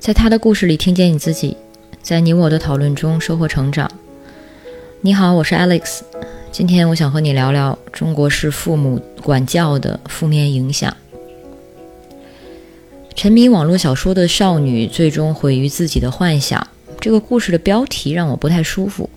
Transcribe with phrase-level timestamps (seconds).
[0.00, 1.54] 在他的故事里听见你自己，
[2.02, 3.88] 在你我的讨论中收获成长。
[5.02, 6.00] 你好，我是 Alex，
[6.50, 10.96] 今天我想和你聊聊中国式父母管教的负面影响。
[13.14, 16.66] 沉迷网络小说的少女最终毁于自己的幻想，
[16.98, 19.10] 这个故事的标题让我不太舒服。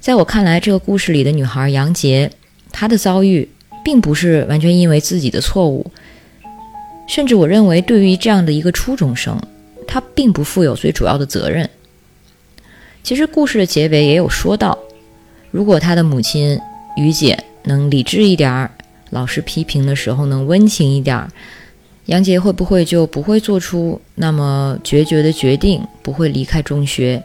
[0.00, 2.32] 在我看来，这个故事里的女孩杨洁，
[2.72, 3.48] 她的遭遇
[3.84, 5.88] 并不是完全因为自己的错误。
[7.06, 9.40] 甚至我认为，对于这样的一个初中生，
[9.86, 11.68] 他并不负有最主要的责任。
[13.02, 14.78] 其实故事的结尾也有说到，
[15.50, 16.58] 如果他的母亲
[16.96, 18.70] 于姐能理智一点儿，
[19.10, 21.28] 老师批评的时候能温情一点儿，
[22.06, 27.22] 杨杰会不会就不会做出那么决绝的决定，不会离开中学，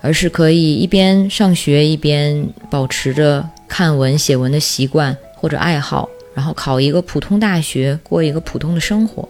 [0.00, 6.08] 而是可以一边上学一边保持着看文写文的习惯或者爱好？
[6.34, 9.28] 然后考一个普通大学，过一个普通的生活，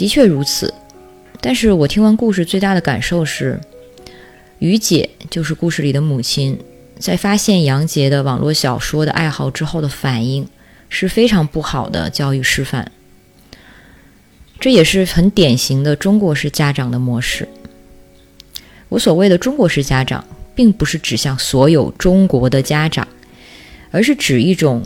[0.00, 0.72] 的确如此。
[1.42, 3.60] 但是我听完故事最大的感受是，
[4.58, 6.58] 于姐就是故事里的母亲，
[6.98, 10.48] 在发现杨杰的网络小说的爱好之后的反应
[10.88, 12.90] 是非常不好的教育示范。
[14.58, 17.46] 这也是很典型的中国式家长的模式。
[18.88, 23.06] 我所谓的中国式家长，并不是指向所有中国的家长，
[23.90, 24.82] 而是指一种。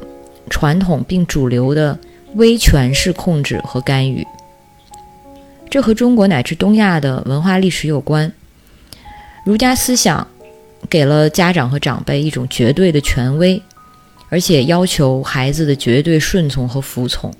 [0.51, 1.99] 传统并主流的
[2.35, 4.23] 威权式控制和干预，
[5.75, 8.33] 这和中国乃至东亚的文化历史有关。
[9.45, 10.25] 儒家思想
[10.89, 13.61] 给了家长和长辈一种绝对的权威，
[14.29, 17.35] 而且要求孩子的绝对顺从和服从。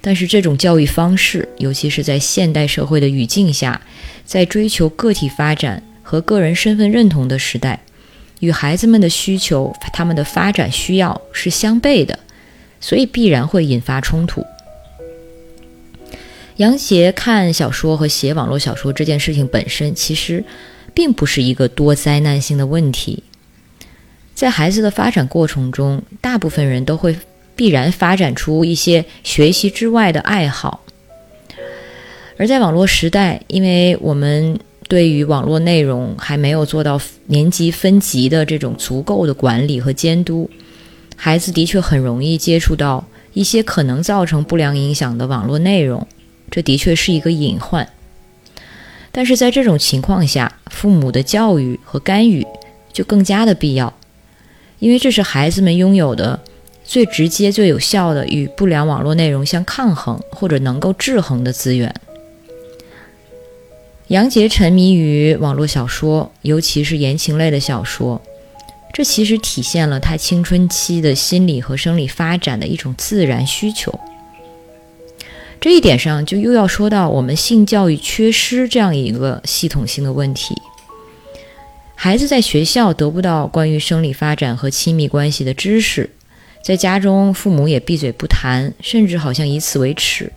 [0.00, 3.80] 但是，这种教育方式，尤其是在现代社会的语境下，
[4.24, 7.78] 在追求个体发展和个人身份认同的时代。
[8.40, 12.18] 与孩子们的需求、他们的发展需要是相悖的，
[12.80, 14.44] 所以必然会引发冲突。
[16.56, 20.44] 杨杰看小说和写网络小说这件事情本身，其实
[20.94, 23.22] 并不是一个多灾难性的问题。
[24.34, 27.16] 在孩子的发展过程中，大部分人都会
[27.54, 30.82] 必然发展出一些学习之外的爱好，
[32.38, 34.58] 而在网络时代，因为我们。
[34.88, 40.48] 对于网络内容还没有做到年级分级的这种足够的管理和监督，
[41.16, 46.06] 孩子的确很容易接触到一些可能造成不良影响的网络内容，
[46.50, 47.88] 这的确是一个隐患。
[49.12, 52.46] 但是在这种情况下，父母的教育和干预
[52.92, 53.94] 就更加的必要，
[54.78, 56.38] 因为这是孩子们拥有的
[56.84, 61.94] 最直接、最有效的与不良网络内容相抗衡或者能够制衡的资源。
[64.08, 68.20] 杨杰沉迷于网络小说，尤其是言情类的小说，
[68.92, 73.98] 这其实体现了他青春期的心理和生理发展的一种自然需求。
[75.66, 80.54] 这一点上，就又要说到我们性教育缺失这样一个系统性的问题。
[81.96, 86.08] 孩子在学校得不到关于生理发展和亲密关系的知识，
[86.62, 90.32] 在家中父母也闭嘴不谈，甚至好像以此为耻。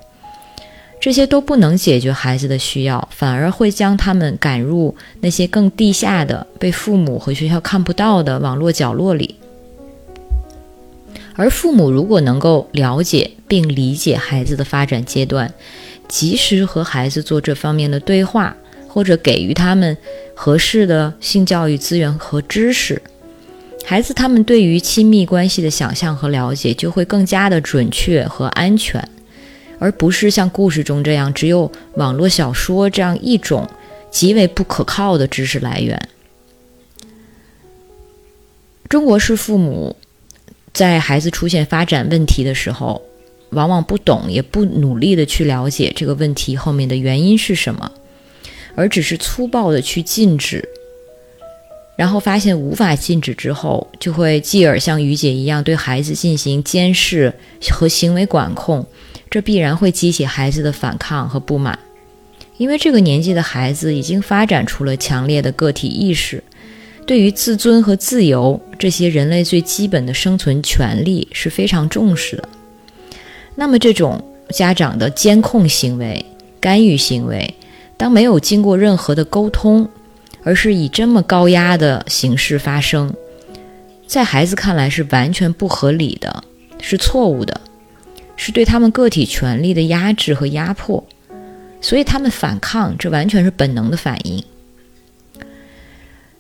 [0.99, 9.35] 这些都不能解决孩子的需要，反而会将他们赶入那些更地下的、被父母和学校看不到的网络角落里。
[11.39, 15.53] 而父母如果能够了解并理解孩子的发展阶段，
[16.09, 18.57] 及时和孩子做这方面的对话，
[18.89, 19.95] 或者给予他们
[20.35, 23.01] 合适的性教育资源和知识，
[23.85, 29.01] 孩子他们对于亲密关系的想象和了解就会更加的准确和安全。
[29.79, 33.65] 而不是像故事中这样，只有网络小说这样一种
[34.11, 35.97] 极为不可靠的知识来源。
[38.89, 39.95] 中国式父母
[40.73, 43.01] 在孩子出现发展问题的时候，
[43.51, 47.91] 往往不懂，也不努力的去了解这个问题后面的原因是什么，
[48.75, 50.67] 而只是粗暴的去禁止，
[51.97, 57.33] 然后发现无法禁止之后，就会继而像于姐一样对孩子进行监视
[57.71, 58.85] 和行为管控。
[59.31, 61.77] 这必然会激起孩子的反抗和不满，
[62.57, 66.43] 因为这个年纪的孩子已经发展出了强烈的个体意识，
[67.09, 72.47] 对于自尊和自由这些人类最基本的生存权利是非常重视的。
[73.55, 76.23] 那么，这种家长的监控行为、
[76.59, 77.51] 干预行为，
[77.97, 79.89] 当没有经过任何的沟通，
[80.43, 83.11] 而是以这么高压的形式发生，
[84.05, 86.43] 在孩子看来是完全不合理的，
[86.79, 87.59] 是错误的。
[88.35, 91.03] 是对他们个体权利的压制和压迫，
[91.81, 94.43] 所以他们反抗，这完全是本能的反应。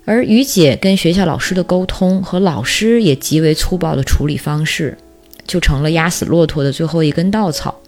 [0.09, 4.97] 而于姐跟学校老师的沟通和老师也极为粗暴的处理方式，
[5.45, 7.79] 就成了压死骆驼的最后一根稻草。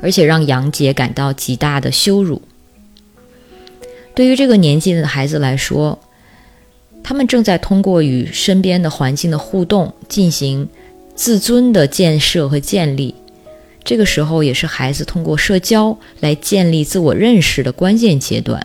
[0.00, 2.40] 而且让杨姐感到极大的羞辱。
[4.14, 5.98] 对于这个年纪的孩子来说，
[7.02, 10.68] 他们正在通过与身边的环境的互动进行
[11.16, 13.12] 自尊的建设和建立。
[13.82, 18.64] 这个时候也是孩子通过社交来建立自我认识的关键阶段。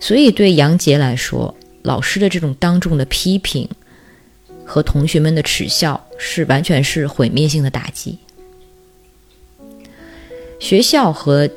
[0.00, 3.68] 所以，对杨杰来说，老师的这种当众的批评
[4.64, 8.18] 和同学们的耻笑，是完全是毁灭性的打击。
[10.60, 11.48] 学校和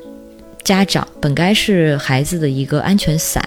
[0.64, 3.46] 家长本该是孩子的一个安全伞，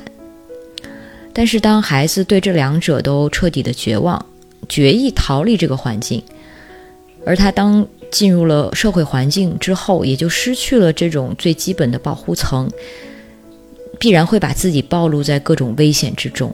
[1.34, 4.26] 但是当孩子对这两者都彻底的绝望，
[4.68, 6.24] 决意逃离这个环境，
[7.26, 12.68] 而他当进入了社会环境之后，也就失去了这种最基本的保护层，
[14.02, 16.54] 必然会把自己暴露在各种危险之中。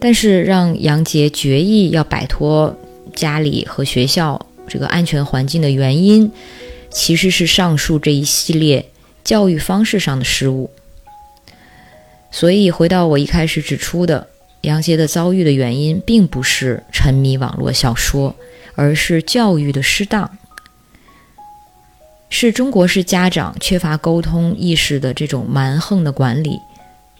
[0.00, 2.76] 但是让杨杰决意要摆脱
[3.14, 6.30] 家里和学校这个安全环境的原因。
[6.90, 8.88] 其实是上述这一系列
[9.24, 10.70] 教育方式上的失误。
[12.30, 14.28] 所以回到我一开始指出的，
[14.60, 18.32] 杨杰的遭遇的原因，并不是沉迷网络小说，
[18.76, 20.38] 而是教育的失当，
[22.36, 26.58] 是中国式家长缺乏沟通意识的这种蛮横的管理，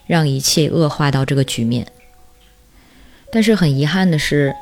[0.09, 1.87] 让一切恶化到这个局面。
[3.31, 4.53] 但是很遗憾的是，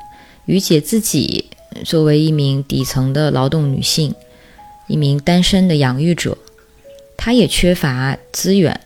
[0.45, 1.49] 于姐自己
[1.83, 4.13] 作为一名底层的劳动女性。
[4.87, 6.37] 一名单身的养育者，
[7.17, 8.79] 她也缺乏资源。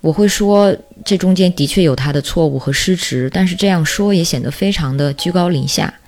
[0.00, 6.00] 我会说，这中间的确有她的错误和失职，但是这样说也显得非常的居高临下，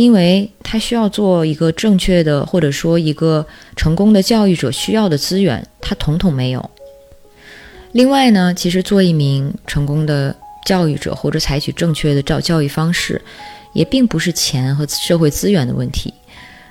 [0.00, 6.70] 因为他需要做一个正确的，或者说一个成功的教育者需要的资源，他统统没有。
[7.90, 10.34] 另外呢，其实做一名成功的
[10.64, 13.20] 教育者，或者采取正确的教教育方式，
[13.72, 16.14] 也并不是钱和社会资源的问题，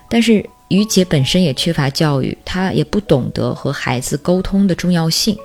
[0.10, 0.46] 但是。
[0.70, 5.38] 于姐本身也缺乏教育，她也不懂得和孩子沟通的重要性。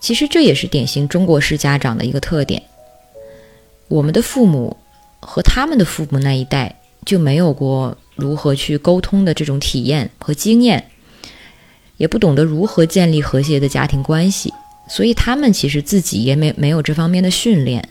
[0.00, 2.62] 其实这也是典型中国式家长的一个特点。
[3.88, 4.76] 我们的父母
[5.22, 10.90] 和他们的父母那一代就没有过如何去沟通的这种体验和经验，
[11.96, 14.52] 也不懂得如何建立和谐的家庭关系，
[14.88, 17.88] 所以他们其实自己也没没有这方面的训练。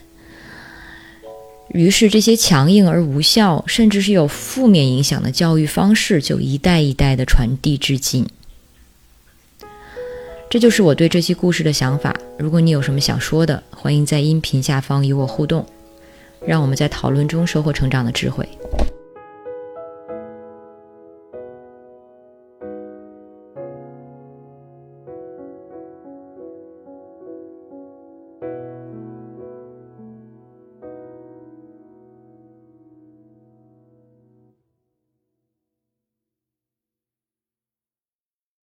[1.68, 8.28] 于是，这些强硬而无效，甚至是有负面影响的教育方式，就一代一代的传递至今。
[10.50, 12.14] 这就是我对这期故事的想法。
[12.38, 15.64] 如果你有什么想说的，欢迎在音频下方与我互动，
[16.46, 18.48] 让我们在讨论中收获成长的智慧。